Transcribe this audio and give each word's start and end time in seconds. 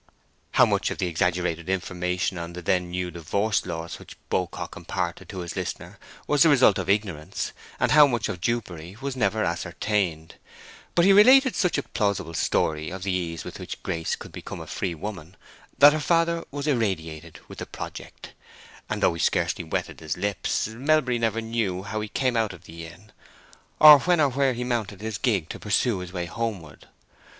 How 0.53 0.65
much 0.65 0.89
of 0.89 0.97
the 0.97 1.05
exaggerated 1.05 1.69
information 1.69 2.39
on 2.39 2.53
the 2.53 2.63
then 2.63 2.89
new 2.89 3.11
divorce 3.11 3.67
laws 3.67 3.99
which 3.99 4.17
Beaucock 4.29 4.75
imparted 4.75 5.29
to 5.29 5.41
his 5.41 5.55
listener 5.55 5.99
was 6.25 6.41
the 6.41 6.49
result 6.49 6.79
of 6.79 6.89
ignorance, 6.89 7.51
and 7.79 7.91
how 7.91 8.07
much 8.07 8.27
of 8.27 8.41
dupery, 8.41 8.97
was 8.99 9.15
never 9.15 9.43
ascertained. 9.43 10.37
But 10.95 11.05
he 11.05 11.13
related 11.13 11.55
such 11.55 11.77
a 11.77 11.83
plausible 11.83 12.33
story 12.33 12.89
of 12.89 13.03
the 13.03 13.11
ease 13.11 13.43
with 13.43 13.59
which 13.59 13.83
Grace 13.83 14.15
could 14.15 14.31
become 14.31 14.59
a 14.59 14.65
free 14.65 14.95
woman 14.95 15.37
that 15.77 15.93
her 15.93 15.99
father 15.99 16.43
was 16.49 16.65
irradiated 16.65 17.39
with 17.47 17.59
the 17.59 17.67
project; 17.67 18.33
and 18.89 19.03
though 19.03 19.13
he 19.13 19.19
scarcely 19.19 19.63
wetted 19.63 19.99
his 19.99 20.17
lips, 20.17 20.67
Melbury 20.67 21.19
never 21.19 21.41
knew 21.41 21.83
how 21.83 22.01
he 22.01 22.07
came 22.07 22.35
out 22.35 22.53
of 22.53 22.63
the 22.63 22.87
inn, 22.87 23.11
or 23.79 23.99
when 23.99 24.19
or 24.19 24.29
where 24.29 24.53
he 24.53 24.63
mounted 24.63 25.01
his 25.01 25.19
gig 25.19 25.47
to 25.49 25.59
pursue 25.59 25.99
his 25.99 26.11
way 26.11 26.25
homeward. 26.25 26.87